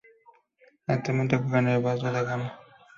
Actualmente 0.87 1.37
juega 1.37 1.59
en 1.59 1.67
el 1.67 1.81
Vasco 1.83 2.11
da 2.11 2.23
Gama. 2.23 2.57